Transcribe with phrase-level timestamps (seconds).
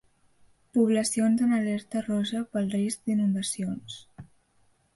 [0.77, 4.03] Poblacions en alerta roja pel risc d'inundacions.